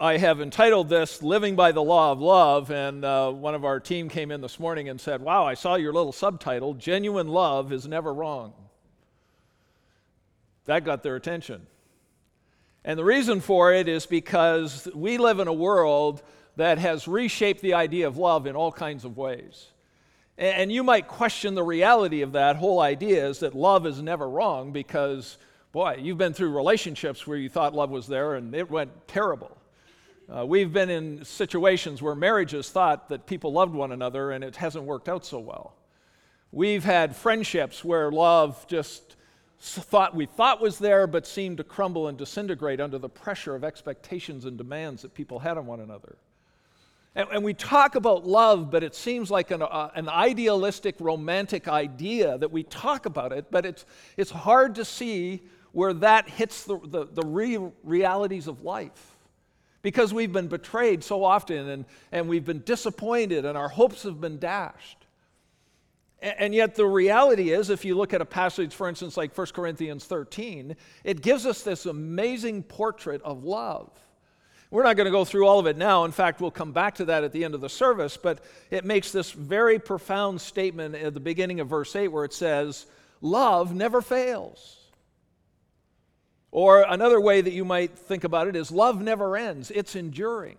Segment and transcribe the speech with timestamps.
[0.00, 3.80] I have entitled this Living by the Law of Love, and uh, one of our
[3.80, 7.72] team came in this morning and said, Wow, I saw your little subtitle Genuine Love
[7.72, 8.52] is Never Wrong.
[10.66, 11.66] That got their attention.
[12.84, 16.22] And the reason for it is because we live in a world
[16.54, 19.66] that has reshaped the idea of love in all kinds of ways.
[20.36, 24.30] And you might question the reality of that whole idea is that love is never
[24.30, 25.38] wrong because,
[25.72, 29.57] boy, you've been through relationships where you thought love was there and it went terrible.
[30.30, 34.56] Uh, we've been in situations where marriages thought that people loved one another and it
[34.56, 35.74] hasn't worked out so well.
[36.52, 39.16] We've had friendships where love just
[39.58, 43.64] thought we thought was there but seemed to crumble and disintegrate under the pressure of
[43.64, 46.18] expectations and demands that people had on one another.
[47.14, 51.68] And, and we talk about love, but it seems like an, uh, an idealistic, romantic
[51.68, 53.86] idea that we talk about it, but it's,
[54.18, 55.40] it's hard to see
[55.72, 59.17] where that hits the, the, the real realities of life
[59.82, 64.20] because we've been betrayed so often and, and we've been disappointed and our hopes have
[64.20, 65.06] been dashed.
[66.20, 69.46] And yet, the reality is, if you look at a passage, for instance, like 1
[69.54, 73.88] Corinthians 13, it gives us this amazing portrait of love.
[74.70, 76.04] We're not going to go through all of it now.
[76.04, 78.84] In fact, we'll come back to that at the end of the service, but it
[78.84, 82.86] makes this very profound statement at the beginning of verse 8 where it says,
[83.20, 84.77] Love never fails.
[86.50, 90.56] Or another way that you might think about it is love never ends, it's enduring.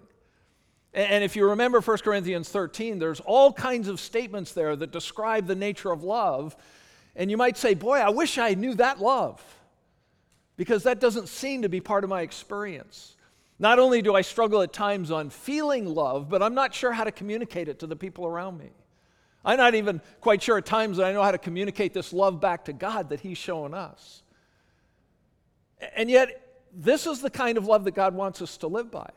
[0.94, 5.46] And if you remember 1 Corinthians 13, there's all kinds of statements there that describe
[5.46, 6.56] the nature of love.
[7.16, 9.44] And you might say, Boy, I wish I knew that love,
[10.58, 13.16] because that doesn't seem to be part of my experience.
[13.60, 17.04] Not only do I struggle at times on feeling love, but I'm not sure how
[17.04, 18.72] to communicate it to the people around me.
[19.44, 22.40] I'm not even quite sure at times that I know how to communicate this love
[22.42, 24.24] back to God that He's shown us.
[25.96, 29.10] And yet, this is the kind of love that God wants us to live by.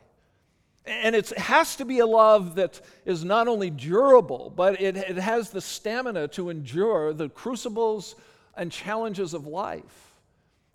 [0.85, 5.17] And it has to be a love that is not only durable, but it, it
[5.17, 8.17] has the stamina to endure the crucibles
[8.57, 10.13] and challenges of life.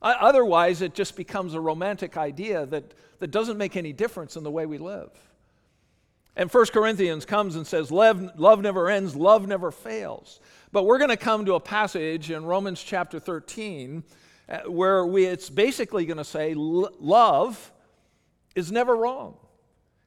[0.01, 4.51] Otherwise, it just becomes a romantic idea that, that doesn't make any difference in the
[4.51, 5.09] way we live.
[6.35, 10.39] And 1 Corinthians comes and says, love, love never ends, love never fails.
[10.71, 14.13] But we're going to come to a passage in Romans chapter 13 uh,
[14.49, 17.71] Uh, where we, it's basically going to say love
[18.55, 19.35] is never wrong.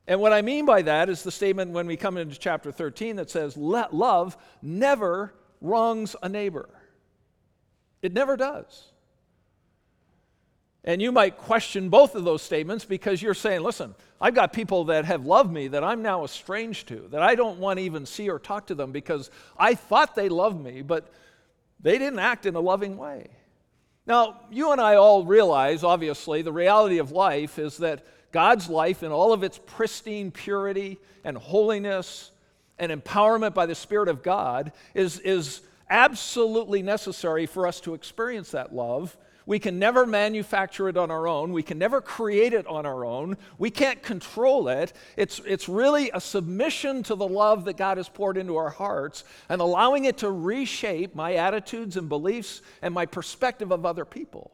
[0.07, 3.17] And what I mean by that is the statement when we come into chapter 13
[3.17, 6.69] that says, Love never wrongs a neighbor.
[8.03, 8.91] It never does.
[10.83, 14.85] And you might question both of those statements because you're saying, listen, I've got people
[14.85, 18.07] that have loved me that I'm now estranged to, that I don't want to even
[18.07, 21.13] see or talk to them because I thought they loved me, but
[21.81, 23.29] they didn't act in a loving way.
[24.11, 29.05] Now, you and I all realize, obviously, the reality of life is that God's life,
[29.05, 32.33] in all of its pristine purity and holiness
[32.77, 38.51] and empowerment by the Spirit of God, is, is absolutely necessary for us to experience
[38.51, 39.17] that love.
[39.47, 41.53] We can never manufacture it on our own.
[41.53, 43.37] We can never create it on our own.
[43.59, 44.93] We can't control it.
[45.17, 49.25] It's, it's really a submission to the love that God has poured into our hearts
[49.49, 54.51] and allowing it to reshape my attitudes and beliefs and my perspective of other people.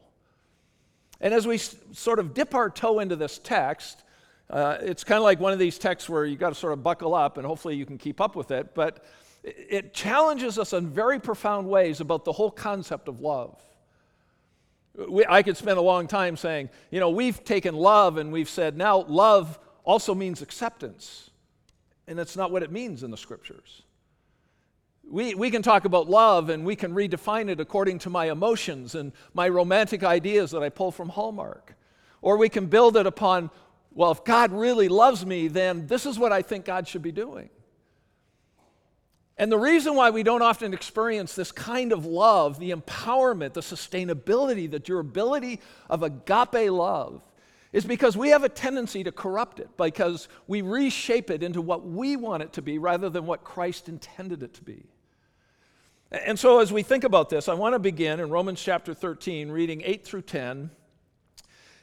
[1.19, 4.03] And as we sort of dip our toe into this text,
[4.49, 6.83] uh, it's kind of like one of these texts where you've got to sort of
[6.83, 8.73] buckle up and hopefully you can keep up with it.
[8.73, 9.03] But
[9.43, 13.61] it challenges us in very profound ways about the whole concept of love.
[14.97, 18.49] We, I could spend a long time saying, you know, we've taken love and we've
[18.49, 21.29] said now love also means acceptance.
[22.07, 23.83] And that's not what it means in the scriptures.
[25.09, 28.95] We, we can talk about love and we can redefine it according to my emotions
[28.95, 31.75] and my romantic ideas that I pull from Hallmark.
[32.21, 33.49] Or we can build it upon,
[33.93, 37.11] well, if God really loves me, then this is what I think God should be
[37.11, 37.49] doing.
[39.37, 43.61] And the reason why we don't often experience this kind of love, the empowerment, the
[43.61, 47.21] sustainability, the durability of agape love,
[47.71, 51.85] is because we have a tendency to corrupt it because we reshape it into what
[51.85, 54.85] we want it to be rather than what Christ intended it to be.
[56.11, 59.51] And so, as we think about this, I want to begin in Romans chapter 13,
[59.51, 60.71] reading 8 through 10,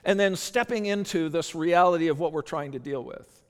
[0.04, 3.42] and then stepping into this reality of what we're trying to deal with.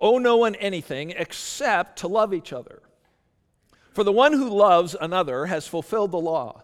[0.00, 2.82] Owe no one anything except to love each other.
[3.92, 6.62] For the one who loves another has fulfilled the law.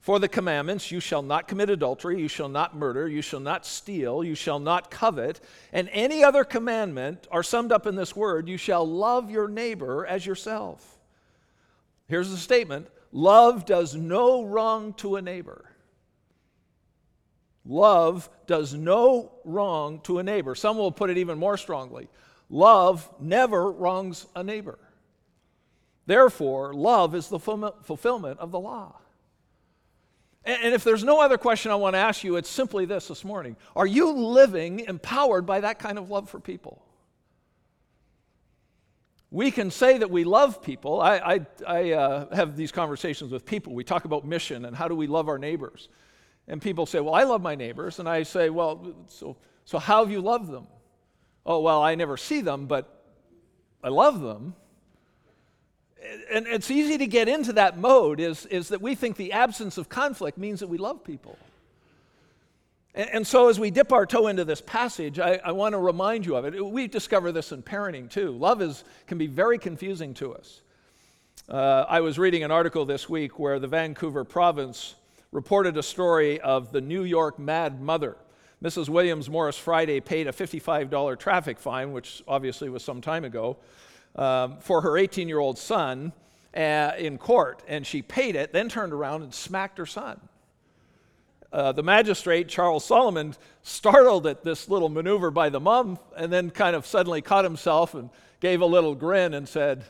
[0.00, 3.66] For the commandments, you shall not commit adultery, you shall not murder, you shall not
[3.66, 5.40] steal, you shall not covet,
[5.72, 10.06] and any other commandment are summed up in this word you shall love your neighbor
[10.06, 10.98] as yourself.
[12.06, 15.64] Here's the statement love does no wrong to a neighbor.
[17.66, 20.54] Love does no wrong to a neighbor.
[20.54, 22.08] Some will put it even more strongly
[22.50, 24.78] love never wrongs a neighbor.
[26.08, 28.96] Therefore, love is the fulfillment of the law.
[30.42, 33.26] And if there's no other question I want to ask you, it's simply this this
[33.26, 36.82] morning Are you living empowered by that kind of love for people?
[39.30, 41.02] We can say that we love people.
[41.02, 43.74] I, I, I uh, have these conversations with people.
[43.74, 45.90] We talk about mission and how do we love our neighbors.
[46.46, 47.98] And people say, Well, I love my neighbors.
[47.98, 50.68] And I say, Well, so, so how have you loved them?
[51.44, 53.04] Oh, well, I never see them, but
[53.84, 54.54] I love them.
[56.30, 59.78] And it's easy to get into that mode, is, is that we think the absence
[59.78, 61.36] of conflict means that we love people.
[62.94, 65.78] And, and so, as we dip our toe into this passage, I, I want to
[65.78, 66.64] remind you of it.
[66.64, 68.32] We discover this in parenting too.
[68.32, 70.60] Love is, can be very confusing to us.
[71.48, 74.94] Uh, I was reading an article this week where the Vancouver province
[75.32, 78.16] reported a story of the New York mad mother.
[78.62, 78.88] Mrs.
[78.88, 83.56] Williams Morris Friday paid a $55 traffic fine, which obviously was some time ago,
[84.18, 86.12] um, for her 18 year old son
[86.54, 87.62] uh, in court.
[87.68, 90.20] And she paid it, then turned around and smacked her son.
[91.50, 96.50] Uh, the magistrate, Charles Solomon, startled at this little maneuver by the mom and then
[96.50, 98.10] kind of suddenly caught himself and
[98.40, 99.84] gave a little grin and said,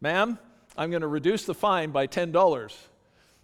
[0.00, 0.38] Ma'am,
[0.76, 2.74] I'm going to reduce the fine by $10.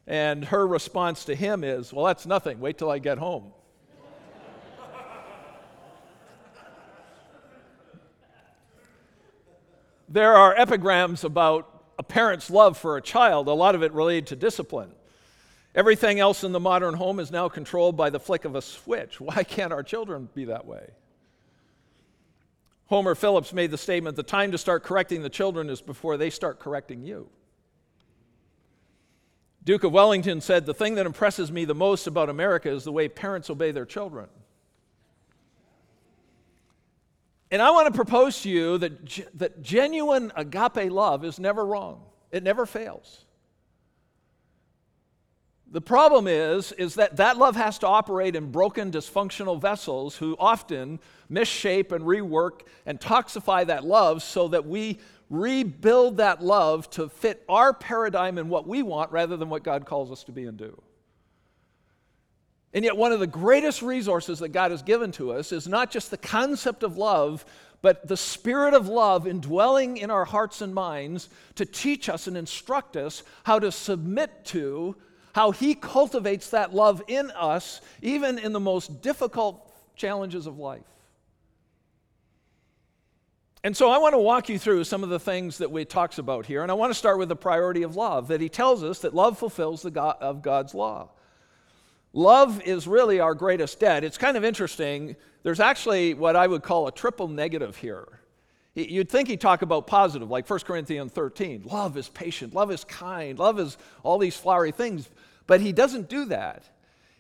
[0.09, 2.59] And her response to him is, Well, that's nothing.
[2.59, 3.53] Wait till I get home.
[10.13, 14.27] There are epigrams about a parent's love for a child, a lot of it related
[14.29, 14.93] to discipline.
[15.75, 19.21] Everything else in the modern home is now controlled by the flick of a switch.
[19.21, 20.91] Why can't our children be that way?
[22.87, 26.29] Homer Phillips made the statement the time to start correcting the children is before they
[26.29, 27.31] start correcting you.
[29.65, 32.93] Duke of Wellington said, The thing that impresses me the most about America is the
[32.93, 34.29] way parents obey their children.
[37.53, 42.01] And I want to propose to you that, that genuine agape love is never wrong,
[42.33, 43.27] it never fails.
[45.71, 50.37] The problem is, is that that love has to operate in broken, dysfunctional vessels who
[50.39, 50.99] often
[51.31, 54.99] misshape and rework and toxify that love so that we
[55.31, 59.87] rebuild that love to fit our paradigm and what we want rather than what God
[59.87, 60.79] calls us to be and do.
[62.75, 65.91] And yet, one of the greatest resources that God has given to us is not
[65.91, 67.45] just the concept of love,
[67.83, 72.37] but the spirit of love indwelling in our hearts and minds to teach us and
[72.37, 74.97] instruct us how to submit to
[75.35, 80.83] how He cultivates that love in us, even in the most difficult challenges of life.
[83.65, 86.19] And so I want to walk you through some of the things that we talks
[86.19, 88.29] about here, and I want to start with the priority of love.
[88.29, 91.11] That he tells us that love fulfills the God of God's law.
[92.13, 94.05] Love is really our greatest debt.
[94.05, 95.17] It's kind of interesting.
[95.43, 98.07] There's actually what I would call a triple negative here.
[98.75, 101.65] You'd think he'd talk about positive, like 1 Corinthians 13.
[101.67, 105.09] Love is patient, love is kind, love is all these flowery things.
[105.47, 106.65] But he doesn't do that.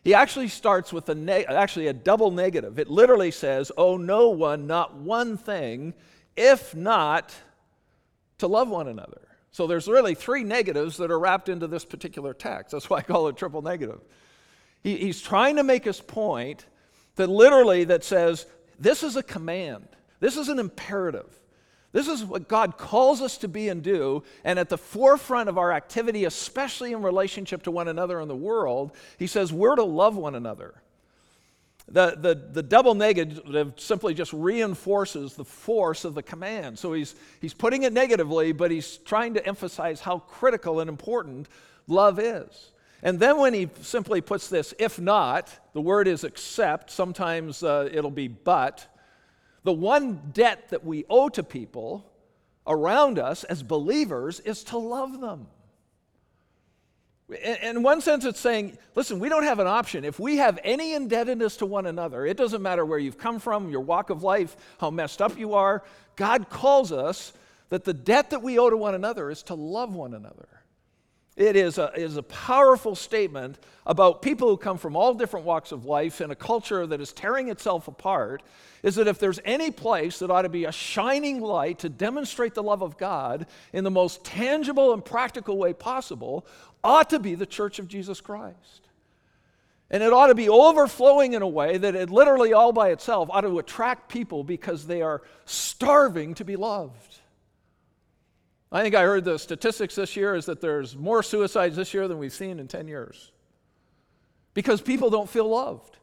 [0.02, 2.78] He actually starts with a actually a double negative.
[2.78, 5.94] It literally says, "Oh no one, not one thing
[6.36, 7.34] if not
[8.38, 9.20] to love one another.
[9.52, 12.72] So there's really three negatives that are wrapped into this particular text.
[12.72, 14.00] That's why I call it triple negative.
[14.82, 16.66] He, he's trying to make his point
[17.16, 18.46] that literally that says
[18.78, 19.86] this is a command.
[20.20, 21.38] This is an imperative.
[21.92, 24.22] This is what God calls us to be and do.
[24.44, 28.36] And at the forefront of our activity, especially in relationship to one another in the
[28.36, 30.74] world, he says we're to love one another.
[31.88, 36.78] The, the, the double negative simply just reinforces the force of the command.
[36.78, 41.48] So he's, he's putting it negatively, but he's trying to emphasize how critical and important
[41.86, 42.70] love is.
[43.02, 47.88] And then when he simply puts this, if not, the word is except, sometimes uh,
[47.92, 48.86] it'll be but.
[49.64, 52.10] The one debt that we owe to people
[52.66, 55.48] around us as believers is to love them.
[57.62, 60.04] In one sense, it's saying, listen, we don't have an option.
[60.04, 63.70] If we have any indebtedness to one another, it doesn't matter where you've come from,
[63.70, 65.82] your walk of life, how messed up you are,
[66.16, 67.32] God calls us
[67.70, 70.48] that the debt that we owe to one another is to love one another.
[71.36, 75.72] It is a, is a powerful statement about people who come from all different walks
[75.72, 78.42] of life in a culture that is tearing itself apart.
[78.82, 82.54] Is that if there's any place that ought to be a shining light to demonstrate
[82.54, 86.44] the love of God in the most tangible and practical way possible,
[86.84, 88.88] ought to be the church of Jesus Christ.
[89.90, 93.28] And it ought to be overflowing in a way that it literally all by itself
[93.30, 97.18] ought to attract people because they are starving to be loved.
[98.72, 102.08] I think I heard the statistics this year is that there's more suicides this year
[102.08, 103.30] than we've seen in 10 years.
[104.54, 105.98] Because people don't feel loved.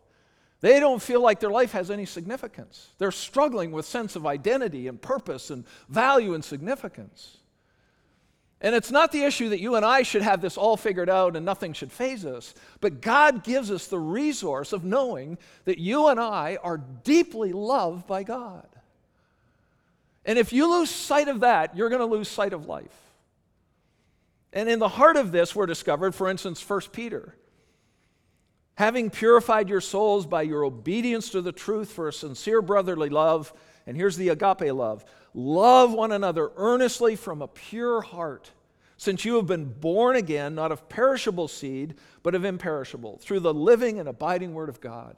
[0.62, 2.90] They don't feel like their life has any significance.
[3.00, 7.38] They're struggling with sense of identity and purpose and value and significance.
[8.62, 11.38] And it's not the issue that you and I should have this all figured out
[11.38, 16.10] and nothing should faze us, but God gives us the resource of knowing that you
[16.10, 18.68] and I are deeply loved by God.
[20.26, 22.96] And if you lose sight of that, you're going to lose sight of life.
[24.52, 27.36] And in the heart of this, we're discovered, for instance, 1 Peter.
[28.76, 33.54] Having purified your souls by your obedience to the truth for a sincere brotherly love,
[33.86, 38.52] and here's the agape love love one another earnestly from a pure heart,
[38.98, 43.54] since you have been born again, not of perishable seed, but of imperishable, through the
[43.54, 45.18] living and abiding Word of God.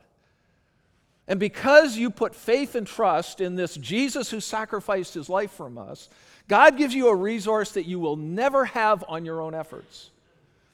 [1.31, 5.71] And because you put faith and trust in this Jesus who sacrificed his life for
[5.79, 6.09] us,
[6.49, 10.09] God gives you a resource that you will never have on your own efforts,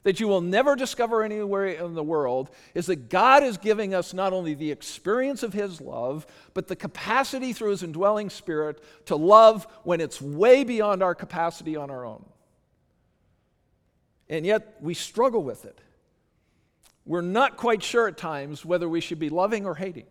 [0.02, 4.12] that you will never discover anywhere in the world, is that God is giving us
[4.12, 9.14] not only the experience of His love, but the capacity through His indwelling Spirit to
[9.14, 12.24] love when it's way beyond our capacity on our own.
[14.28, 15.78] And yet we struggle with it.
[17.06, 20.06] We're not quite sure at times whether we should be loving or hating.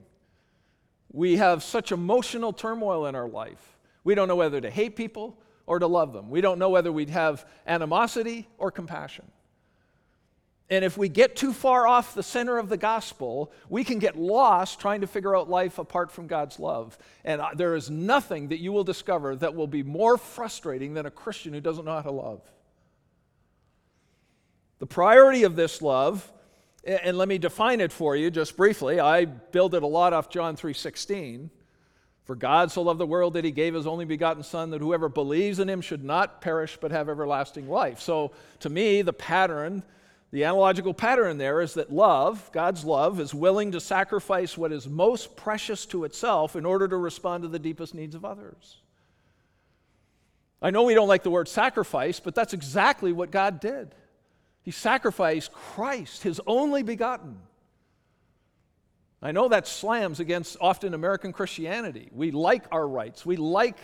[1.11, 3.77] We have such emotional turmoil in our life.
[4.03, 6.29] We don't know whether to hate people or to love them.
[6.29, 9.25] We don't know whether we'd have animosity or compassion.
[10.69, 14.17] And if we get too far off the center of the gospel, we can get
[14.17, 16.97] lost trying to figure out life apart from God's love.
[17.23, 21.11] And there is nothing that you will discover that will be more frustrating than a
[21.11, 22.41] Christian who doesn't know how to love.
[24.79, 26.29] The priority of this love,
[26.87, 28.99] and let me define it for you just briefly.
[28.99, 31.49] I build it a lot off John 3:16.
[32.23, 35.07] For God so loved the world that he gave his only begotten Son, that whoever
[35.07, 38.01] believes in him should not perish but have everlasting life.
[38.01, 39.81] So, to me, the pattern,
[40.31, 44.89] the analogical pattern there is that love, God's love, is willing to sacrifice what is
[44.89, 48.81] most precious to itself in order to respond to the deepest needs of others.
[50.61, 53.95] I know we don't like the word sacrifice, but that's exactly what God did.
[54.67, 57.37] He sacrificed Christ, his only begotten.
[59.21, 62.09] I know that slams against often American Christianity.
[62.11, 63.77] We like our rights, we like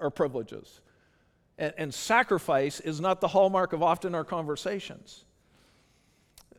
[0.00, 0.80] our privileges.
[1.58, 5.24] And, and, sacrifice is not the hallmark of often our conversations.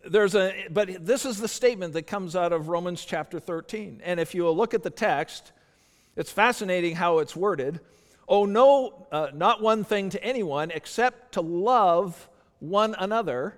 [0.06, 4.02] There's a, but this is the statement that comes out of Romans chapter 13.
[4.04, 5.54] And if you look at the text,
[6.18, 7.80] it's fascinating how it's worded.
[8.28, 12.28] Oh, no, uh, not one thing to anyone except to love
[12.60, 13.58] one another.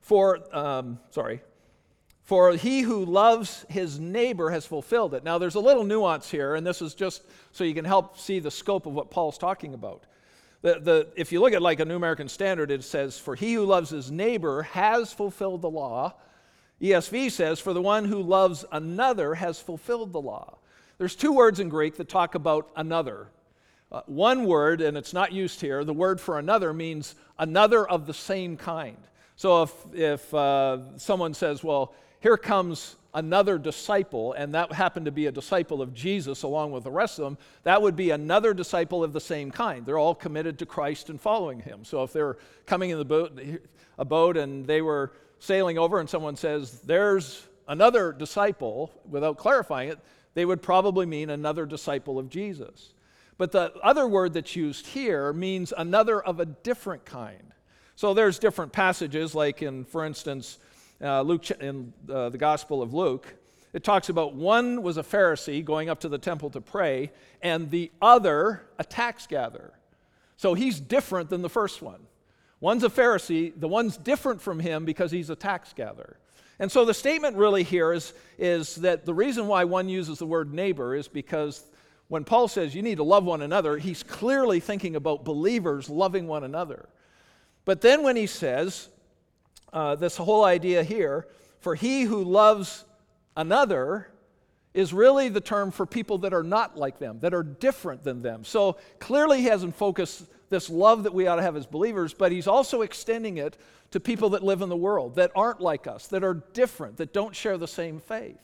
[0.00, 1.42] For, um, sorry,
[2.22, 5.24] for he who loves his neighbor has fulfilled it.
[5.24, 8.38] Now, there's a little nuance here, and this is just so you can help see
[8.38, 10.04] the scope of what Paul's talking about.
[10.60, 13.54] The, the, if you look at like a New American Standard, it says, For he
[13.54, 16.16] who loves his neighbor has fulfilled the law.
[16.82, 20.58] ESV says, For the one who loves another has fulfilled the law.
[20.98, 23.28] There's two words in Greek that talk about another.
[23.90, 28.06] Uh, one word, and it's not used here, the word for another means another of
[28.06, 28.98] the same kind.
[29.38, 35.12] So if, if uh, someone says, Well, here comes another disciple, and that happened to
[35.12, 38.52] be a disciple of Jesus along with the rest of them, that would be another
[38.52, 39.86] disciple of the same kind.
[39.86, 41.84] They're all committed to Christ and following him.
[41.84, 43.40] So if they're coming in the boat,
[43.96, 49.90] a boat and they were sailing over and someone says, There's another disciple, without clarifying
[49.90, 50.00] it,
[50.34, 52.92] they would probably mean another disciple of Jesus.
[53.36, 57.52] But the other word that's used here means another of a different kind.
[57.98, 60.58] So there's different passages, like in, for instance,
[61.02, 63.34] uh, Luke in uh, the Gospel of Luke,
[63.72, 67.10] it talks about one was a Pharisee going up to the temple to pray,
[67.42, 69.72] and the other a tax gatherer.
[70.36, 71.98] So he's different than the first one.
[72.60, 76.18] One's a Pharisee, the one's different from him because he's a tax gatherer.
[76.60, 80.26] And so the statement really here is, is that the reason why one uses the
[80.26, 81.64] word neighbor is because
[82.06, 86.28] when Paul says you need to love one another, he's clearly thinking about believers loving
[86.28, 86.88] one another.
[87.68, 88.88] But then when he says
[89.74, 91.28] uh, this whole idea here
[91.60, 92.86] for he who loves
[93.36, 94.08] another
[94.72, 98.22] is really the term for people that are not like them, that are different than
[98.22, 98.42] them.
[98.42, 102.32] So clearly, he hasn't focused this love that we ought to have as believers, but
[102.32, 103.58] he's also extending it
[103.90, 107.12] to people that live in the world, that aren't like us, that are different, that
[107.12, 108.40] don't share the same faith.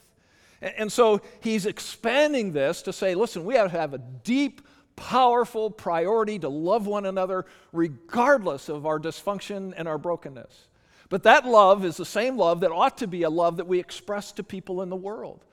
[0.61, 4.61] And so he's expanding this to say, listen, we have to have a deep,
[4.96, 10.68] powerful priority to love one another regardless of our dysfunction and our brokenness.
[11.08, 13.78] But that love is the same love that ought to be a love that we
[13.78, 15.44] express to people in the world.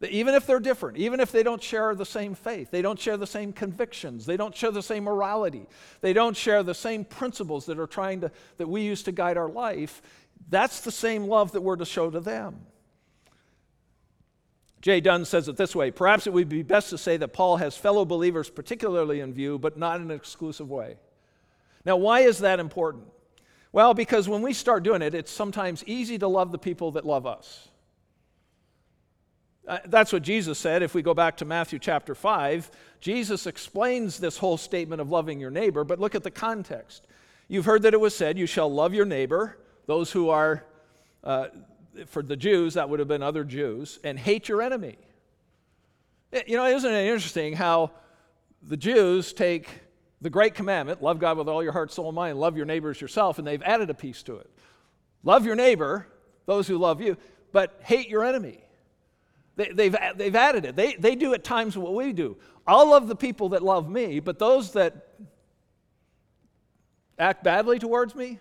[0.00, 2.98] That even if they're different, even if they don't share the same faith, they don't
[2.98, 5.66] share the same convictions, they don't share the same morality,
[6.02, 9.38] they don't share the same principles that are trying to that we use to guide
[9.38, 10.02] our life,
[10.50, 12.66] that's the same love that we're to show to them.
[14.80, 17.56] Jay Dunn says it this way Perhaps it would be best to say that Paul
[17.56, 20.96] has fellow believers particularly in view, but not in an exclusive way.
[21.84, 23.04] Now, why is that important?
[23.72, 27.04] Well, because when we start doing it, it's sometimes easy to love the people that
[27.04, 27.68] love us.
[29.66, 30.82] Uh, that's what Jesus said.
[30.82, 35.40] If we go back to Matthew chapter 5, Jesus explains this whole statement of loving
[35.40, 37.06] your neighbor, but look at the context.
[37.48, 40.64] You've heard that it was said, You shall love your neighbor, those who are,
[41.24, 41.48] uh,
[42.06, 44.98] for the Jews, that would have been other Jews, and hate your enemy.
[46.32, 47.92] Eh, you know, isn't it interesting how
[48.62, 49.68] the Jews take
[50.20, 53.00] the great commandment, love God with all your heart, soul, and mind, love your neighbors
[53.00, 54.50] yourself, and they've added a piece to it.
[55.22, 56.06] Love your neighbor,
[56.46, 57.16] those who love you,
[57.52, 58.62] but hate your enemy.
[59.56, 60.76] They, have they've, they've added it.
[60.76, 62.36] They, they do at times what we do.
[62.66, 65.08] I'll love the people that love me, but those that
[67.18, 68.40] act badly towards me,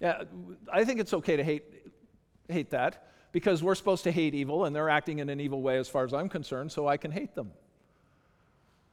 [0.00, 0.24] yeah,
[0.72, 1.64] I think it's okay to hate,
[2.48, 5.78] hate that because we're supposed to hate evil and they're acting in an evil way
[5.78, 7.52] as far as I'm concerned, so I can hate them.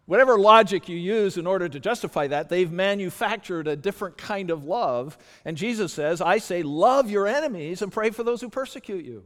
[0.06, 4.64] Whatever logic you use in order to justify that, they've manufactured a different kind of
[4.64, 5.18] love.
[5.46, 9.24] And Jesus says, I say, love your enemies and pray for those who persecute you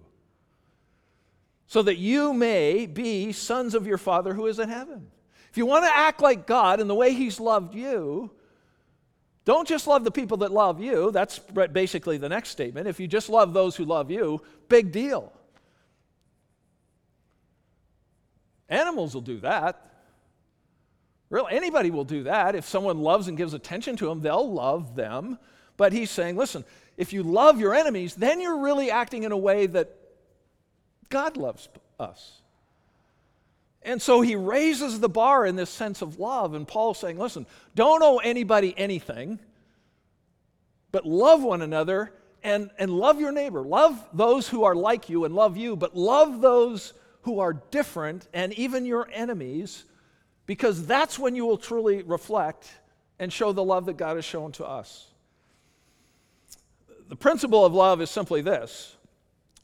[1.67, 5.07] so that you may be sons of your Father who is in heaven.
[5.49, 8.29] If you want to act like God in the way He's loved you,
[9.45, 11.11] don't just love the people that love you.
[11.11, 12.87] That's basically the next statement.
[12.87, 15.33] If you just love those who love you, big deal.
[18.69, 19.89] Animals will do that.
[21.29, 22.55] Really, anybody will do that.
[22.55, 25.39] If someone loves and gives attention to them, they'll love them.
[25.77, 26.63] But he's saying, listen,
[26.95, 29.89] if you love your enemies, then you're really acting in a way that
[31.09, 31.67] God loves
[31.99, 32.42] us.
[33.85, 36.53] And so he raises the bar in this sense of love.
[36.53, 39.39] And Paul's saying, listen, don't owe anybody anything,
[40.91, 42.13] but love one another
[42.43, 43.61] and, and love your neighbor.
[43.61, 48.27] Love those who are like you and love you, but love those who are different
[48.33, 49.83] and even your enemies,
[50.45, 52.69] because that's when you will truly reflect
[53.19, 55.07] and show the love that God has shown to us.
[57.09, 58.95] The principle of love is simply this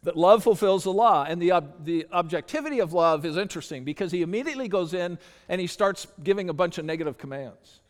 [0.04, 1.26] that love fulfills the law.
[1.28, 5.60] And the, ob- the objectivity of love is interesting because he immediately goes in and
[5.60, 7.82] he starts giving a bunch of negative commands.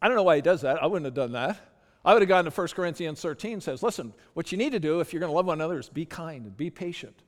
[0.00, 0.82] I don't know why he does that.
[0.82, 1.58] I wouldn't have done that.
[2.04, 4.98] I would have gone to 1 Corinthians 13 says, listen, what you need to do
[4.98, 7.22] if you're going to love one another is be kind, be patient,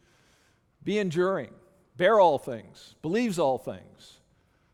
[0.82, 1.50] be enduring,
[1.96, 4.18] bear all things, believes all things.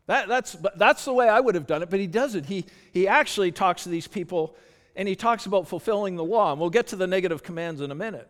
[0.07, 2.47] That, that's, that's the way I would have done it, but he doesn't.
[2.47, 4.55] He, he actually talks to these people
[4.95, 6.51] and he talks about fulfilling the law.
[6.51, 8.29] And we'll get to the negative commands in a minute.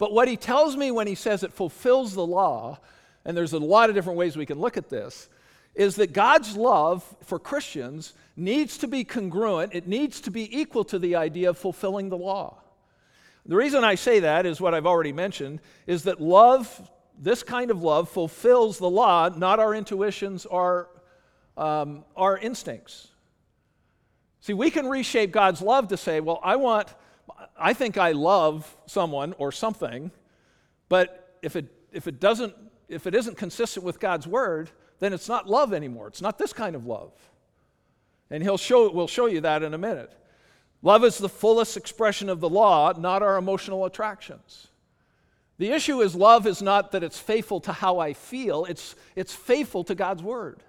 [0.00, 2.78] But what he tells me when he says it fulfills the law,
[3.26, 5.28] and there's a lot of different ways we can look at this,
[5.74, 10.84] is that God's love for Christians needs to be congruent, it needs to be equal
[10.84, 12.56] to the idea of fulfilling the law.
[13.44, 17.70] The reason I say that is what I've already mentioned is that love, this kind
[17.70, 20.88] of love, fulfills the law, not our intuitions or
[21.58, 23.08] um, our instincts.
[24.40, 26.88] See, we can reshape God's love to say, well, I want
[27.58, 30.10] I think I love someone or something,
[30.88, 32.54] but if it, if it doesn't,
[32.88, 36.08] if it isn't consistent with God's word, then it's not love anymore.
[36.08, 37.12] It's not this kind of love.
[38.30, 40.12] And he'll show, we'll show you that in a minute.
[40.82, 44.68] Love is the fullest expression of the law, not our emotional attractions.
[45.58, 49.34] The issue is love is not that it's faithful to how I feel, it's, it's
[49.34, 50.62] faithful to God's word.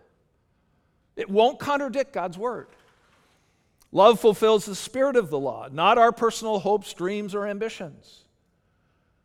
[1.15, 2.67] It won't contradict God's word.
[3.91, 8.25] Love fulfills the spirit of the law, not our personal hopes, dreams, or ambitions.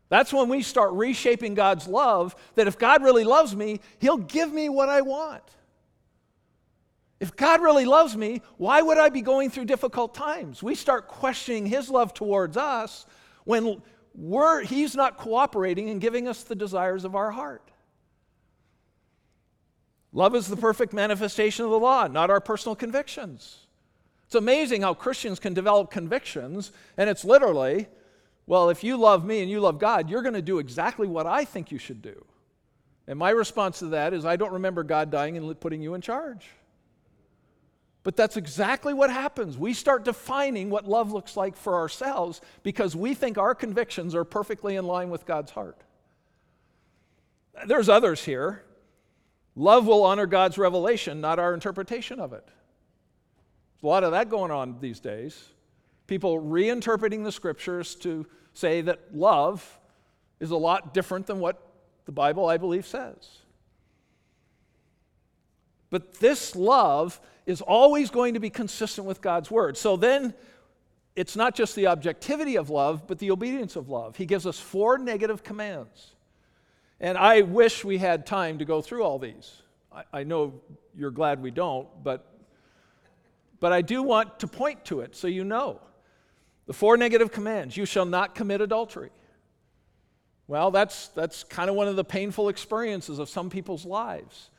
[0.09, 4.53] That's when we start reshaping God's love, that if God really loves me, He'll give
[4.53, 5.43] me what I want.
[7.19, 10.63] If God really loves me, why would I be going through difficult times?
[10.63, 13.07] We start questioning His love towards us
[13.45, 13.83] when
[14.15, 17.71] we're, He's not cooperating and giving us the desires of our heart.
[20.13, 23.66] Love is the perfect manifestation of the law, not our personal convictions.
[24.27, 27.87] It's amazing how Christians can develop convictions, and it's literally,
[28.47, 31.27] well, if you love me and you love God, you're going to do exactly what
[31.27, 32.25] I think you should do.
[33.07, 36.01] And my response to that is, I don't remember God dying and putting you in
[36.01, 36.47] charge.
[38.03, 39.59] But that's exactly what happens.
[39.59, 44.25] We start defining what love looks like for ourselves because we think our convictions are
[44.25, 45.81] perfectly in line with God's heart.
[47.67, 48.63] There's others here.
[49.57, 52.47] Love will honor God's revelation, not our interpretation of it.
[53.83, 55.51] A lot of that going on these days.
[56.07, 59.79] People reinterpreting the scriptures to say that love
[60.41, 61.63] is a lot different than what
[62.05, 63.39] the Bible, I believe, says.
[65.91, 69.77] But this love is always going to be consistent with God's word.
[69.77, 70.35] So then
[71.15, 74.17] it's not just the objectivity of love, but the obedience of love.
[74.17, 76.15] He gives us four negative commands.
[77.01, 79.63] And I wish we had time to go through all these.
[79.93, 80.61] I, I know
[80.97, 82.27] you're glad we don't, but,
[83.61, 85.81] but I do want to point to it so you know.
[86.67, 89.11] The four negative commands you shall not commit adultery.
[90.49, 94.51] Well, that's, that's kind of one of the painful experiences of some people's lives.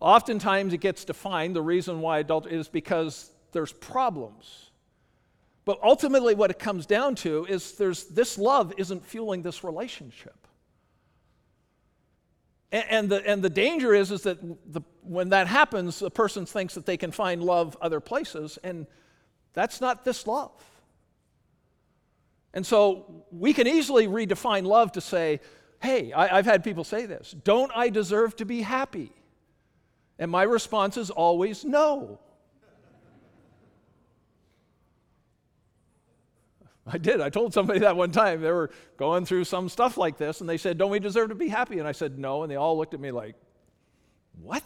[0.00, 4.70] Oftentimes it gets defined, the reason why adultery is because there's problems.
[5.64, 10.41] But ultimately, what it comes down to is there's, this love isn't fueling this relationship.
[12.72, 14.40] And, and, the, and the danger is, is that
[14.72, 18.86] the, when that happens, the person thinks that they can find love other places, and
[19.52, 20.50] that's not this love.
[22.54, 25.40] And so we can easily redefine love to say,
[25.82, 29.12] hey, I, I've had people say this, don't I deserve to be happy?
[30.18, 32.18] And my response is always no.
[36.92, 37.20] I did.
[37.20, 38.42] I told somebody that one time.
[38.42, 41.34] They were going through some stuff like this, and they said, Don't we deserve to
[41.34, 41.78] be happy?
[41.78, 42.42] And I said, No.
[42.42, 43.34] And they all looked at me like,
[44.42, 44.62] What?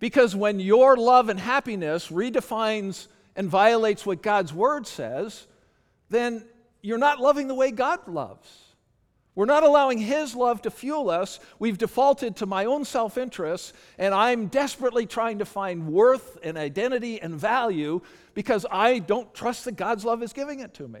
[0.00, 5.46] Because when your love and happiness redefines and violates what God's word says,
[6.10, 6.44] then
[6.82, 8.63] you're not loving the way God loves.
[9.34, 11.40] We're not allowing His love to fuel us.
[11.58, 16.56] We've defaulted to my own self interest, and I'm desperately trying to find worth and
[16.56, 18.00] identity and value
[18.34, 21.00] because I don't trust that God's love is giving it to me.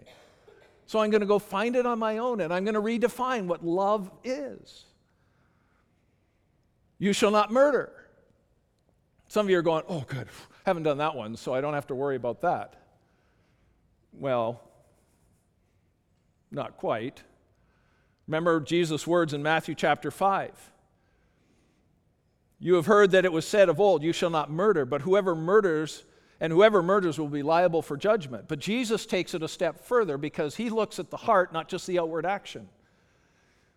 [0.86, 3.46] So I'm going to go find it on my own, and I'm going to redefine
[3.46, 4.84] what love is.
[6.98, 7.92] You shall not murder.
[9.28, 10.28] Some of you are going, oh, good,
[10.66, 12.74] haven't done that one, so I don't have to worry about that.
[14.12, 14.60] Well,
[16.50, 17.22] not quite.
[18.26, 20.72] Remember Jesus' words in Matthew chapter 5.
[22.58, 25.34] You have heard that it was said of old, You shall not murder, but whoever
[25.34, 26.04] murders,
[26.40, 28.48] and whoever murders will be liable for judgment.
[28.48, 31.86] But Jesus takes it a step further because he looks at the heart, not just
[31.86, 32.68] the outward action.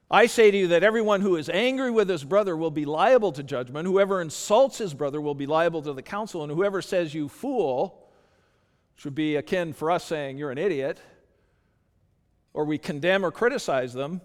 [0.10, 3.34] I say to you that everyone who is angry with his brother will be liable
[3.34, 3.86] to judgment.
[3.88, 6.44] Whoever insults his brother will be liable to the council.
[6.44, 8.08] And whoever says, You fool,
[8.96, 11.02] which would be akin for us saying, You're an idiot,
[12.54, 14.22] or we condemn or criticize them,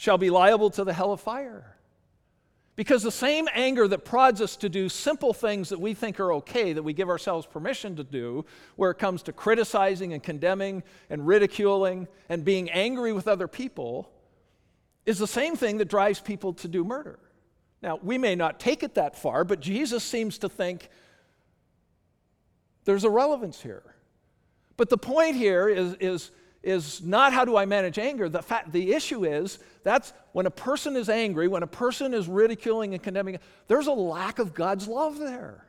[0.00, 1.76] shall be liable to the hell of fire.
[2.74, 6.32] Because the same anger that prods us to do simple things that we think are
[6.36, 10.84] okay, that we give ourselves permission to do, where it comes to criticizing and condemning
[11.10, 14.10] and ridiculing and being angry with other people,
[15.04, 17.18] is the same thing that drives people to do murder.
[17.82, 20.88] Now, we may not take it that far, but Jesus seems to think
[22.86, 23.82] there's a relevance here.
[24.78, 26.30] But the point here is, is
[26.62, 28.28] is not how do I manage anger.
[28.28, 32.28] The, fact, the issue is that's when a person is angry, when a person is
[32.28, 35.64] ridiculing and condemning, there's a lack of God's love there.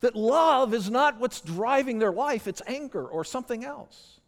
[0.00, 4.20] That love is not what's driving their life, it's anger or something else.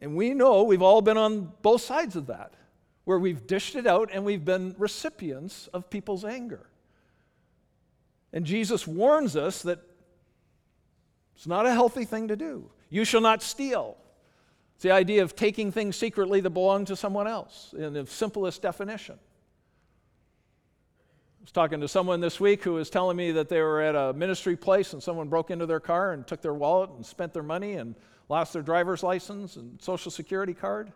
[0.00, 2.52] And we know we've all been on both sides of that,
[3.04, 6.66] where we've dished it out and we've been recipients of people's anger.
[8.32, 9.80] And Jesus warns us that
[11.34, 12.70] it's not a healthy thing to do.
[12.90, 13.96] You shall not steal.
[14.74, 18.62] It's the idea of taking things secretly that belong to someone else in the simplest
[18.62, 19.16] definition.
[19.16, 23.94] I was talking to someone this week who was telling me that they were at
[23.94, 27.34] a ministry place and someone broke into their car and took their wallet and spent
[27.34, 27.94] their money and
[28.28, 30.92] lost their driver's license and social security card.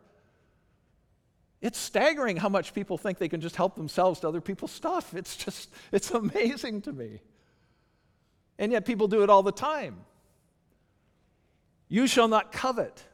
[1.60, 5.12] It's staggering how much people think they can just help themselves to other people's stuff.
[5.14, 7.20] It's just, it's amazing to me.
[8.58, 9.98] And yet people do it all the time.
[11.88, 13.04] You shall not covet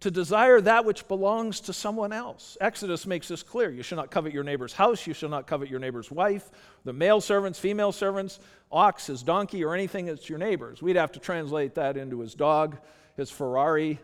[0.00, 2.56] to desire that which belongs to someone else.
[2.60, 3.70] Exodus makes this clear.
[3.70, 5.06] You shall not covet your neighbor's house.
[5.06, 6.50] You shall not covet your neighbor's wife,
[6.84, 8.40] the male servants, female servants,
[8.72, 10.80] ox, his donkey, or anything that's your neighbor's.
[10.80, 12.78] We'd have to translate that into his dog,
[13.16, 13.98] his Ferrari,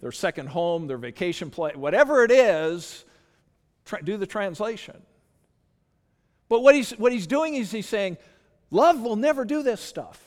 [0.00, 3.04] their second home, their vacation place, whatever it is,
[3.84, 5.02] tra- do the translation.
[6.48, 8.16] But what he's, what he's doing is he's saying,
[8.70, 10.22] love will never do this stuff.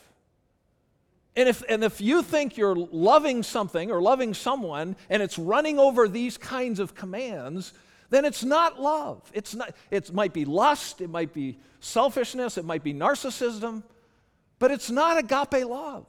[1.35, 5.79] And if, and if you think you're loving something or loving someone and it's running
[5.79, 7.73] over these kinds of commands,
[8.09, 9.21] then it's not love.
[9.33, 13.83] It's not, it might be lust, it might be selfishness, it might be narcissism,
[14.59, 16.05] but it's not agape love.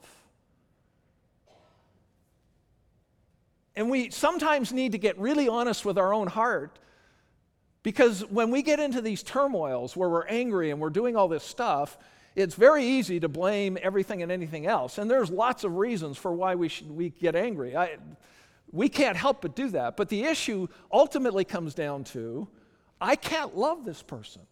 [3.75, 6.79] And we sometimes need to get really honest with our own heart
[7.83, 11.45] because when we get into these turmoils where we're angry and we're doing all this
[11.45, 11.99] stuff,
[12.37, 14.99] it's very easy to blame everything and anything else.
[14.99, 17.75] And there's lots of reasons for why we, should, we get angry.
[17.75, 17.97] I,
[18.71, 19.97] we can't help but do that.
[19.97, 22.47] But the issue ultimately comes down to
[23.01, 24.43] I can't love this person.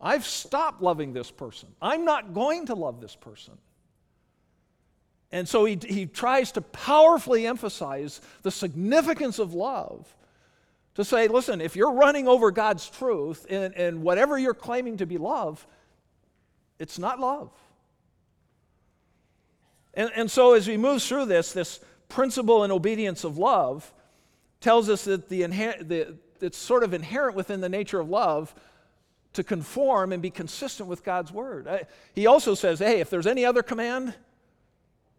[0.00, 1.70] I've stopped loving this person.
[1.80, 3.54] I'm not going to love this person.
[5.32, 10.14] And so he, he tries to powerfully emphasize the significance of love
[10.94, 15.06] to say, listen, if you're running over God's truth and, and whatever you're claiming to
[15.06, 15.66] be love,
[16.78, 17.50] it's not love.
[19.94, 23.92] And, and so as we move through this, this principle and obedience of love
[24.60, 28.54] tells us that the, inher- the, it's sort of inherent within the nature of love
[29.34, 31.68] to conform and be consistent with God's word.
[31.68, 31.82] I,
[32.14, 34.14] he also says, hey, if there's any other command,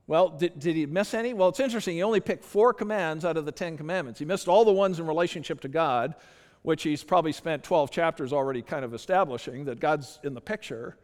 [0.08, 1.34] well, did, did he miss any?
[1.34, 1.96] Well, it's interesting.
[1.96, 4.20] He only picked four commands out of the Ten Commandments.
[4.20, 6.16] He missed all the ones in relationship to God,
[6.64, 10.98] which he's probably spent 12 chapters already kind of establishing that God's in the picture.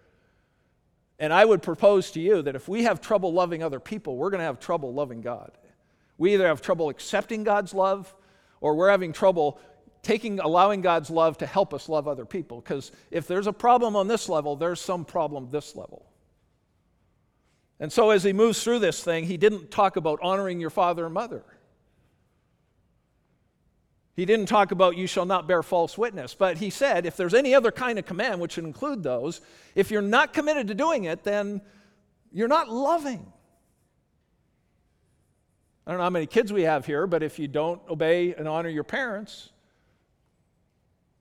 [1.20, 4.30] And I would propose to you that if we have trouble loving other people, we're
[4.30, 5.52] going to have trouble loving God.
[6.18, 8.14] We either have trouble accepting God's love
[8.62, 9.60] or we're having trouble
[10.02, 13.96] taking allowing God's love to help us love other people because if there's a problem
[13.96, 16.06] on this level, there's some problem this level.
[17.80, 21.06] And so, as he moves through this thing, he didn't talk about honoring your father
[21.06, 21.44] and mother.
[24.16, 27.34] He didn't talk about you shall not bear false witness, but he said if there's
[27.34, 29.42] any other kind of command, which would include those,
[29.76, 31.62] if you're not committed to doing it, then
[32.32, 33.32] you're not loving.
[35.86, 38.48] I don't know how many kids we have here, but if you don't obey and
[38.48, 39.50] honor your parents,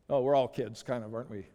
[0.08, 1.46] oh, we're all kids, kind of, aren't we?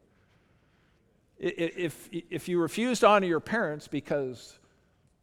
[1.38, 4.60] If, if you refuse to honor your parents because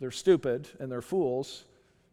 [0.00, 1.64] they're stupid and they're fools,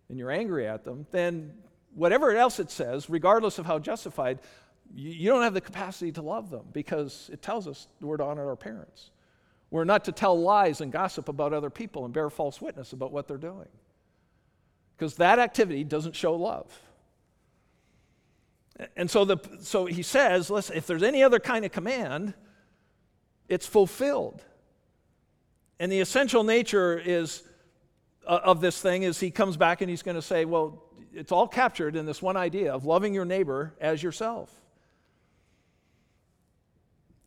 [0.10, 1.54] and you're angry at them, then
[1.96, 4.40] whatever else it says, regardless of how justified,
[4.94, 8.50] you, don't have the capacity to love them because it tells us we're to honor
[8.50, 9.12] our parents.
[9.72, 13.12] We're not to tell lies and gossip about other people and bear false witness about
[13.12, 13.70] what they're doing.
[14.96, 16.68] Because that activity doesn't show love.
[18.96, 22.34] And so, the, so he says, listen, if there's any other kind of command,
[23.48, 24.44] it's fulfilled.
[25.80, 27.44] And the essential nature is
[28.26, 31.32] uh, of this thing is he comes back and he's going to say, well, it's
[31.32, 34.52] all captured in this one idea of loving your neighbor as yourself.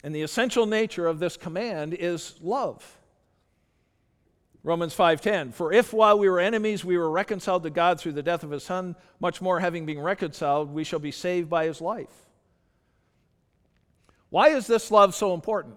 [0.03, 2.99] And the essential nature of this command is love.
[4.63, 8.23] Romans 5:10 For if while we were enemies we were reconciled to God through the
[8.23, 11.81] death of his son much more having been reconciled we shall be saved by his
[11.81, 12.27] life.
[14.29, 15.77] Why is this love so important?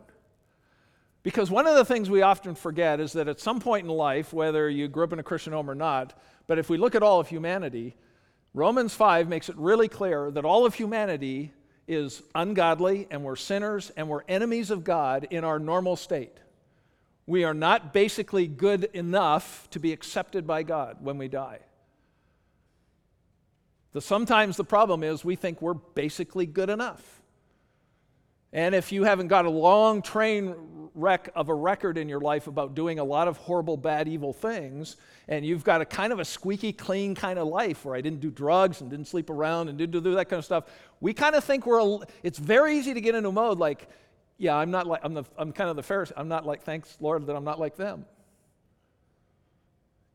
[1.21, 4.31] Because one of the things we often forget is that at some point in life,
[4.31, 7.03] whether you grew up in a Christian home or not, but if we look at
[7.03, 7.95] all of humanity,
[8.53, 11.53] Romans 5 makes it really clear that all of humanity
[11.87, 16.37] is ungodly and we're sinners and we're enemies of God in our normal state.
[17.25, 21.59] We are not basically good enough to be accepted by God when we die.
[23.91, 27.18] The, sometimes the problem is we think we're basically good enough.
[28.51, 30.55] And if you haven't got a long train
[30.95, 34.33] wreck of a record in your life about doing a lot of horrible, bad, evil
[34.33, 38.01] things, and you've got a kind of a squeaky clean kind of life where I
[38.01, 40.65] didn't do drugs and didn't sleep around and didn't do that kind of stuff,
[40.99, 43.87] we kind of think we're, a, it's very easy to get into a mode like,
[44.37, 46.13] yeah, I'm not like, I'm, the, I'm kind of the Pharisee.
[46.17, 48.05] I'm not like, thanks, Lord, that I'm not like them.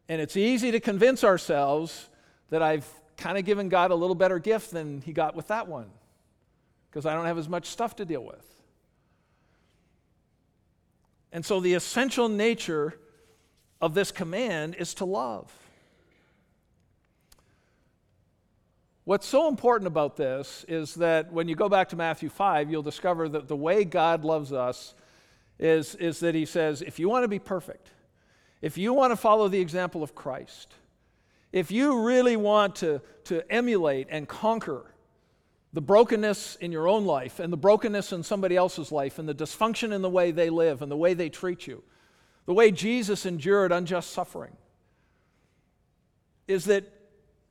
[0.09, 2.09] And it's easy to convince ourselves
[2.51, 5.69] that I've kind of given God a little better gift than he got with that
[5.69, 5.87] one
[6.95, 8.47] because I don't have as much stuff to deal with.
[11.33, 12.97] And so, the essential nature
[13.81, 15.53] of this command is to love.
[19.03, 22.83] What's so important about this is that when you go back to Matthew 5, you'll
[22.83, 24.95] discover that the way God loves us
[25.59, 27.89] is, is that He says, if you want to be perfect,
[28.63, 30.73] if you want to follow the example of Christ,
[31.51, 34.94] if you really want to, to emulate and conquer
[35.75, 39.35] the brokenness in your own life and the brokenness in somebody else's life and the
[39.35, 41.83] dysfunction in the way they live and the way they treat you,
[42.47, 44.57] the way Jesus endured unjust suffering,
[46.47, 46.85] is that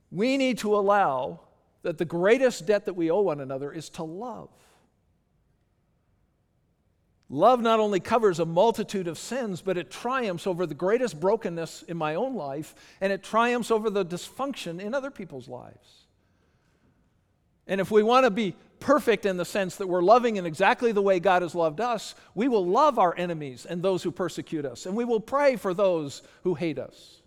[0.10, 1.42] we need to allow
[1.82, 4.50] that the greatest debt that we owe one another is to love.
[7.28, 11.84] Love not only covers a multitude of sins, but it triumphs over the greatest brokenness
[11.90, 16.03] in my own life, and it triumphs over the dysfunction in other people's lives.
[17.68, 20.92] And if we want to be perfect in the sense that we're loving in exactly
[20.92, 24.66] the way God has loved us, we will love our enemies and those who persecute
[24.66, 27.22] us, and we will pray for those who hate us.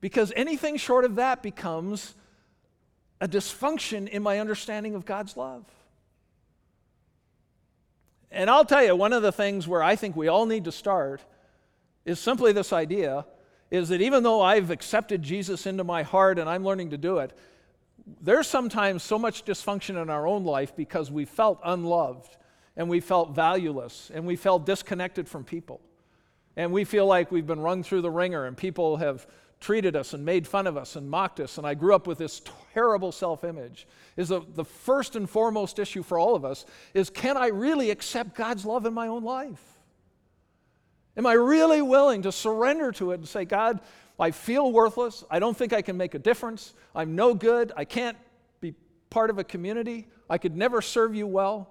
[0.00, 2.14] Because anything short of that becomes
[3.20, 5.64] a dysfunction in my understanding of God's love.
[8.32, 10.72] And I'll tell you, one of the things where I think we all need to
[10.72, 11.20] start
[12.04, 13.26] is simply this idea
[13.72, 17.18] is that even though I've accepted Jesus into my heart and I'm learning to do
[17.18, 17.32] it,
[18.20, 22.36] there's sometimes so much dysfunction in our own life because we felt unloved
[22.76, 25.80] and we felt valueless and we felt disconnected from people.
[26.54, 29.26] And we feel like we've been wrung through the wringer and people have
[29.58, 31.56] treated us and made fun of us and mocked us.
[31.56, 32.42] And I grew up with this
[32.74, 33.88] terrible self image.
[34.18, 37.88] Is the, the first and foremost issue for all of us is can I really
[37.90, 39.62] accept God's love in my own life?
[41.16, 43.80] Am I really willing to surrender to it and say, God,
[44.18, 45.24] I feel worthless.
[45.30, 46.74] I don't think I can make a difference.
[46.94, 47.72] I'm no good.
[47.76, 48.16] I can't
[48.60, 48.74] be
[49.10, 50.06] part of a community.
[50.30, 51.68] I could never serve you well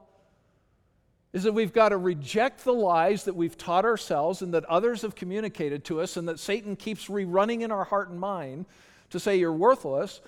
[1.34, 5.02] is that we've got to reject the lies that we've taught ourselves and that others
[5.02, 8.66] have communicated to us and that Satan keeps rerunning in our heart and mind
[9.12, 10.20] to say you're worthless.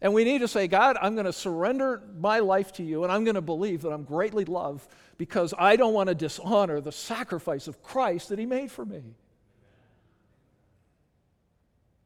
[0.00, 3.12] And we need to say, God, I'm going to surrender my life to you and
[3.12, 4.86] I'm going to believe that I'm greatly loved
[5.22, 9.14] because I don't want to dishonor the sacrifice of Christ that he made for me.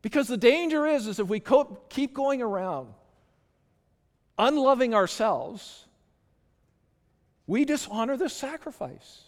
[0.03, 1.43] Because the danger is, is if we
[1.89, 2.89] keep going around
[4.39, 5.87] unloving ourselves,
[7.47, 9.23] we dishonor this sacrifice.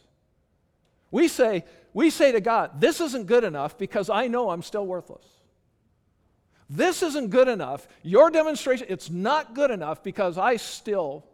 [1.10, 4.84] We say, we say to God, this isn't good enough because I know I'm still
[4.84, 5.24] worthless.
[6.68, 7.88] This isn't good enough.
[8.02, 11.24] Your demonstration, it's not good enough because I still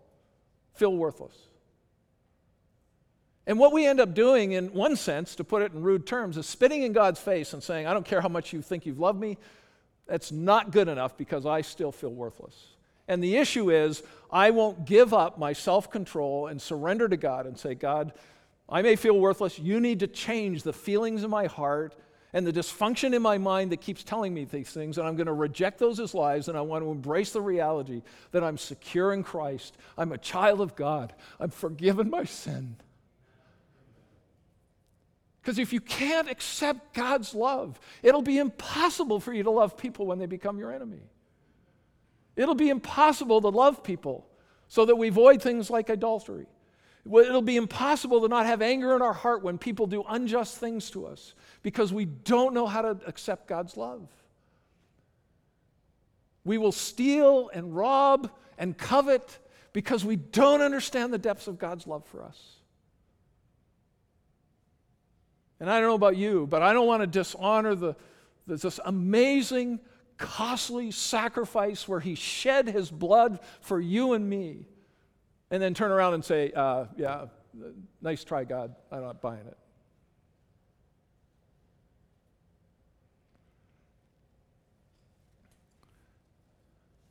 [0.74, 1.43] feel worthless.
[3.46, 6.36] And what we end up doing, in one sense, to put it in rude terms,
[6.36, 9.00] is spitting in God's face and saying, I don't care how much you think you've
[9.00, 9.36] loved me,
[10.06, 12.54] that's not good enough because I still feel worthless.
[13.06, 17.46] And the issue is, I won't give up my self control and surrender to God
[17.46, 18.12] and say, God,
[18.68, 19.58] I may feel worthless.
[19.58, 21.94] You need to change the feelings in my heart
[22.32, 24.98] and the dysfunction in my mind that keeps telling me these things.
[24.98, 26.48] And I'm going to reject those as lies.
[26.48, 28.02] And I want to embrace the reality
[28.32, 29.76] that I'm secure in Christ.
[29.98, 31.12] I'm a child of God.
[31.38, 32.76] I'm forgiven my sin.
[35.44, 40.06] Because if you can't accept God's love, it'll be impossible for you to love people
[40.06, 41.02] when they become your enemy.
[42.34, 44.26] It'll be impossible to love people
[44.68, 46.46] so that we avoid things like adultery.
[47.04, 50.88] It'll be impossible to not have anger in our heart when people do unjust things
[50.92, 54.08] to us because we don't know how to accept God's love.
[56.42, 59.38] We will steal and rob and covet
[59.74, 62.53] because we don't understand the depths of God's love for us.
[65.64, 67.96] And I don't know about you, but I don't want to dishonor the,
[68.46, 69.80] this amazing
[70.18, 74.66] costly sacrifice where he shed his blood for you and me,
[75.50, 77.28] and then turn around and say, uh, Yeah,
[78.02, 78.74] nice try, God.
[78.92, 79.56] I'm not buying it.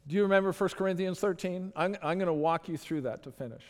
[0.06, 1.74] Do you remember 1 Corinthians 13?
[1.76, 3.64] I'm, I'm going to walk you through that to finish.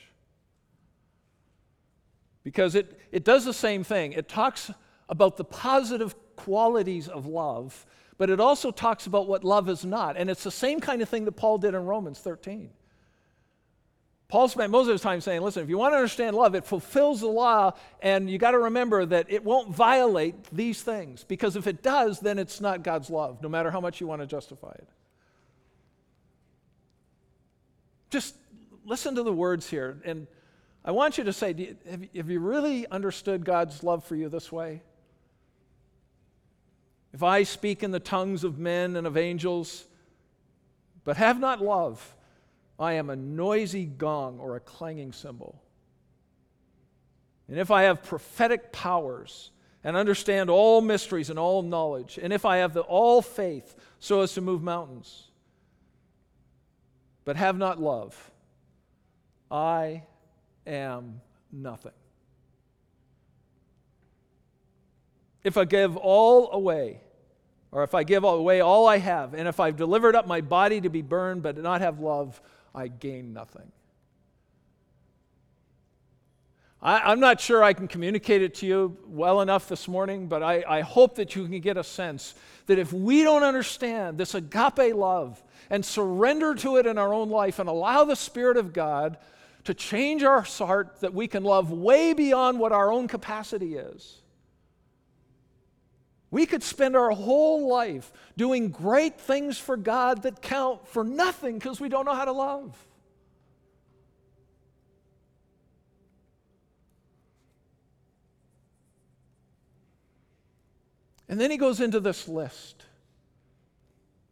[2.43, 4.13] Because it, it does the same thing.
[4.13, 4.71] It talks
[5.10, 7.86] about the positive qualities of love
[8.17, 10.17] but it also talks about what love is not.
[10.17, 12.69] And it's the same kind of thing that Paul did in Romans 13.
[14.27, 16.65] Paul spent most of his time saying, listen, if you want to understand love, it
[16.65, 21.23] fulfills the law, and you got to remember that it won't violate these things.
[21.23, 24.21] Because if it does, then it's not God's love, no matter how much you want
[24.21, 24.88] to justify it.
[28.10, 28.36] Just
[28.86, 30.01] listen to the words here.
[30.06, 30.27] And
[30.86, 34.28] I want you to say, you, have, have you really understood God's love for you
[34.28, 34.82] this way?
[37.13, 39.86] If I speak in the tongues of men and of angels,
[41.04, 42.15] but have not love,
[42.80, 45.62] I am a noisy gong or a clanging cymbal.
[47.48, 49.52] And if I have prophetic powers
[49.84, 54.22] and understand all mysteries and all knowledge, and if I have the, all faith so
[54.22, 55.30] as to move mountains,
[57.26, 58.32] but have not love,
[59.52, 60.04] I
[60.65, 61.21] am
[61.52, 61.91] nothing.
[65.43, 67.02] If I give all away,
[67.71, 70.80] or if I give away all I have, and if I've delivered up my body
[70.82, 72.41] to be burned but not have love,
[72.73, 73.71] I gain nothing.
[76.84, 80.43] I, am not sure I can communicate it to you well enough this morning, but
[80.43, 84.36] I, I hope that you can get a sense that if we don't understand this
[84.36, 88.73] agape love and surrender to it in our own life and allow the Spirit of
[88.73, 89.17] God
[89.65, 94.23] to change our heart, that we can love way beyond what our own capacity is
[96.34, 101.59] we could spend our whole life doing great things for God that count for nothing
[101.59, 102.76] because we don't know how to love.
[111.30, 112.84] And then he goes into this list.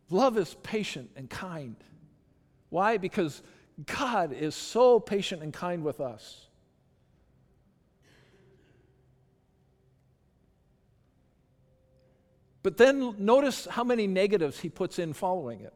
[0.10, 1.76] Love is patient and kind.
[2.70, 2.98] Why?
[2.98, 3.44] Because
[3.86, 6.48] God is so patient and kind with us.
[12.64, 15.74] But then notice how many negatives he puts in following it.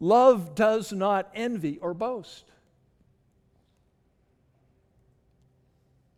[0.00, 2.50] Love does not envy or boast.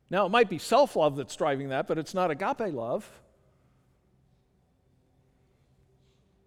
[0.09, 3.11] Now, it might be self love that's driving that, but it's not agape love.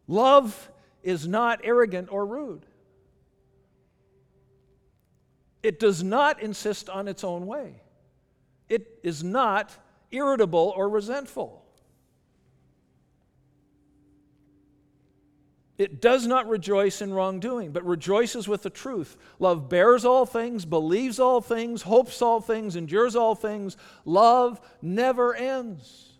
[0.07, 0.71] Love
[1.03, 2.65] is not arrogant or rude.
[5.67, 7.81] It does not insist on its own way.
[8.69, 9.77] It is not
[10.11, 11.61] irritable or resentful.
[15.77, 19.17] It does not rejoice in wrongdoing, but rejoices with the truth.
[19.39, 23.75] Love bears all things, believes all things, hopes all things, endures all things.
[24.05, 26.13] Love never ends.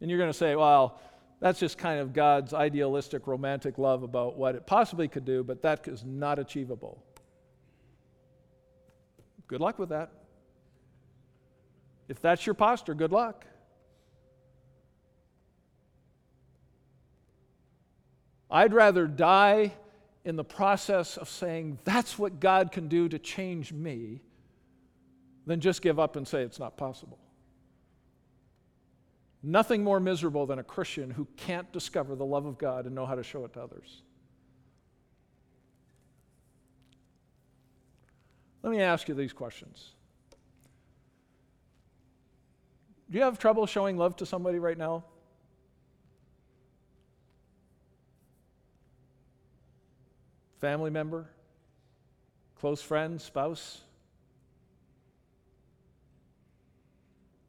[0.00, 1.00] And you're going to say, well,
[1.40, 5.62] that's just kind of God's idealistic, romantic love about what it possibly could do, but
[5.62, 7.04] that is not achievable.
[9.46, 10.10] Good luck with that.
[12.08, 13.46] If that's your posture, good luck.
[18.50, 19.74] I'd rather die
[20.24, 24.22] in the process of saying, that's what God can do to change me,
[25.46, 27.18] than just give up and say it's not possible.
[29.42, 33.06] Nothing more miserable than a Christian who can't discover the love of God and know
[33.06, 34.02] how to show it to others.
[38.62, 39.92] Let me ask you these questions.
[43.10, 45.04] Do you have trouble showing love to somebody right now?
[50.60, 51.30] Family member?
[52.58, 53.20] Close friend?
[53.20, 53.80] Spouse?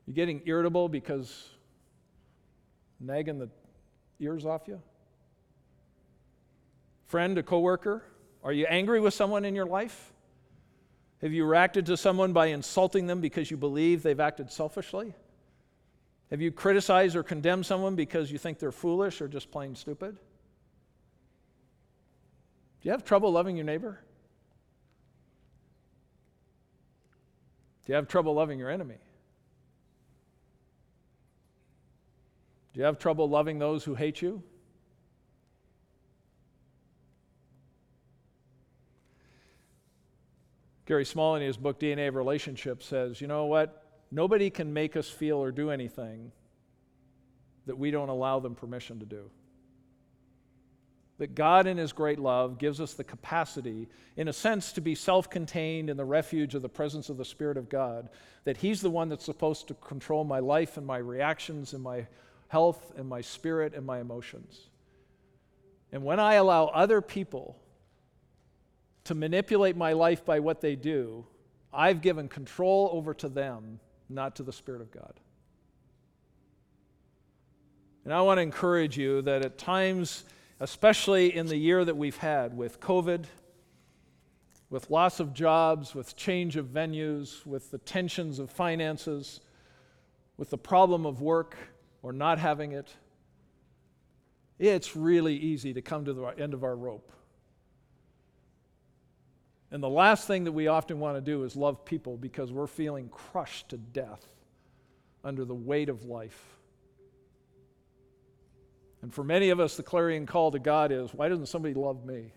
[0.06, 1.50] You're getting irritable because
[3.00, 3.50] nagging the
[4.20, 4.82] ears off you?
[7.06, 8.04] Friend, a coworker?
[8.44, 10.14] Are you angry with someone in your life?
[11.22, 15.14] Have you reacted to someone by insulting them because you believe they've acted selfishly?
[16.30, 20.16] Have you criticized or condemned someone because you think they're foolish or just plain stupid?
[22.82, 24.00] Do you have trouble loving your neighbor?
[27.86, 28.98] Do you have trouble loving your enemy?
[32.74, 34.44] Do you have trouble loving those who hate you?
[40.86, 43.86] Gary Smalley, in his book DNA of Relationships, says, You know what?
[44.12, 46.32] Nobody can make us feel or do anything
[47.68, 49.30] that we don't allow them permission to do.
[51.20, 54.96] That God, in His great love, gives us the capacity, in a sense, to be
[54.96, 58.10] self contained in the refuge of the presence of the Spirit of God.
[58.46, 62.08] That He's the one that's supposed to control my life and my reactions and my
[62.50, 64.70] health and my spirit and my emotions.
[65.92, 67.58] And when I allow other people
[69.06, 71.26] to manipulate my life by what they do,
[71.72, 73.80] I've given control over to them,
[74.10, 75.20] not to the Spirit of God.
[78.04, 80.24] And I want to encourage you that at times,
[80.60, 83.26] especially in the year that we've had with COVID,
[84.72, 89.42] with loss of jobs, with change of venues, with the tensions of finances,
[90.38, 91.56] with the problem of work,
[92.02, 92.88] or not having it,
[94.58, 97.12] it's really easy to come to the end of our rope.
[99.72, 102.68] And the last thing that we often want to do is love people because we're
[102.68, 104.26] feeling crushed to death
[105.24, 106.58] under the weight of life.
[109.02, 112.04] And for many of us, the clarion call to God is why doesn't somebody love
[112.04, 112.34] me?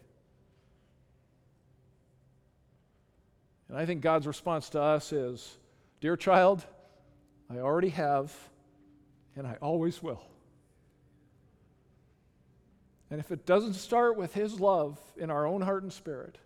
[3.68, 5.56] And I think God's response to us is
[6.00, 6.64] Dear child,
[7.50, 8.32] I already have
[9.36, 10.22] and I always will.
[13.10, 16.38] And if it doesn't start with His love in our own heart and spirit,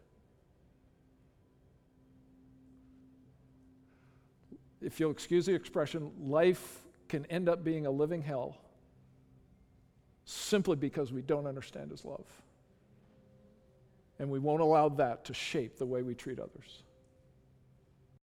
[4.81, 8.57] if you'll excuse the expression, life can end up being a living hell
[10.25, 12.27] simply because we don't understand His love.
[14.19, 16.83] And we won't allow that to shape the way we treat others.